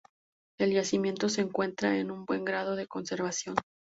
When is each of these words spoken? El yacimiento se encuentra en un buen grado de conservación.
El 0.59 0.71
yacimiento 0.73 1.29
se 1.29 1.41
encuentra 1.41 1.95
en 1.99 2.09
un 2.09 2.25
buen 2.25 2.43
grado 2.43 2.75
de 2.75 2.87
conservación. 2.87 3.55